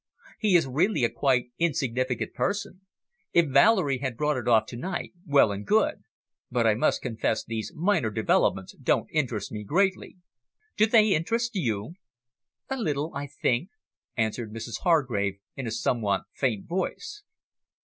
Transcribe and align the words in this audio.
He 0.39 0.55
is 0.55 0.65
really 0.65 1.03
a 1.03 1.11
quite 1.11 1.51
insignificant 1.59 2.33
person. 2.33 2.81
If 3.33 3.51
Valerie 3.51 3.99
had 3.99 4.17
brought 4.17 4.35
it 4.35 4.47
off 4.47 4.65
to 4.69 4.75
night, 4.75 5.13
well 5.27 5.51
and 5.51 5.63
good 5.63 6.01
but 6.49 6.65
I 6.65 6.73
must 6.73 7.03
confess 7.03 7.45
these 7.45 7.71
minor 7.75 8.09
developments 8.09 8.73
don't 8.81 9.07
interest 9.11 9.51
me 9.51 9.63
greatly. 9.63 10.17
Do 10.75 10.87
they 10.87 11.13
interest 11.13 11.51
you?" 11.53 11.93
"A 12.67 12.77
little, 12.77 13.11
I 13.13 13.27
think," 13.27 13.69
answered 14.17 14.51
Mrs 14.51 14.79
Hargrave, 14.81 15.37
in 15.55 15.67
a 15.67 15.71
somewhat 15.71 16.23
faint 16.33 16.67
voice. 16.67 17.21